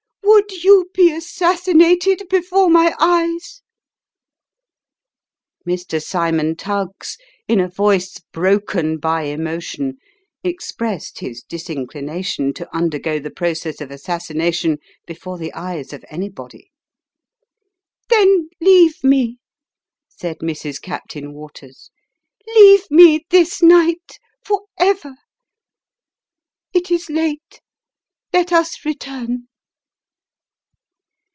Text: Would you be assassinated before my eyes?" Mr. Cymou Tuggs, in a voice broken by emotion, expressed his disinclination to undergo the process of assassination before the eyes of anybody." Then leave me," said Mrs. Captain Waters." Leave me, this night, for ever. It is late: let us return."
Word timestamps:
Would 0.23 0.63
you 0.63 0.89
be 0.93 1.13
assassinated 1.13 2.27
before 2.29 2.69
my 2.69 2.95
eyes?" 2.99 3.61
Mr. 5.69 6.01
Cymou 6.01 6.55
Tuggs, 6.57 7.17
in 7.47 7.59
a 7.59 7.67
voice 7.69 8.19
broken 8.31 8.97
by 8.97 9.23
emotion, 9.23 9.97
expressed 10.43 11.19
his 11.19 11.43
disinclination 11.43 12.53
to 12.55 12.75
undergo 12.75 13.19
the 13.19 13.29
process 13.31 13.81
of 13.81 13.91
assassination 13.91 14.77
before 15.05 15.37
the 15.37 15.53
eyes 15.53 15.93
of 15.93 16.03
anybody." 16.09 16.71
Then 18.09 18.49
leave 18.59 19.03
me," 19.03 19.37
said 20.09 20.39
Mrs. 20.39 20.81
Captain 20.81 21.33
Waters." 21.33 21.91
Leave 22.55 22.83
me, 22.89 23.25
this 23.29 23.61
night, 23.61 24.17
for 24.45 24.63
ever. 24.77 25.15
It 26.73 26.89
is 26.89 27.09
late: 27.09 27.61
let 28.33 28.51
us 28.51 28.83
return." 28.85 29.47